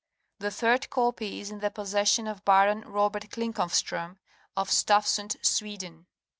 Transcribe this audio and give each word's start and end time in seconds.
The 0.39 0.49
third 0.49 0.89
copy 0.89 1.41
is 1.41 1.51
in 1.51 1.59
the 1.59 1.69
possession 1.69 2.25
of 2.27 2.43
Baron 2.43 2.81
Robert 2.87 3.29
Klinckofstr6m, 3.29 4.17
of 4.57 4.71
Stafsund, 4.71 5.35
Sweden. 5.45 6.07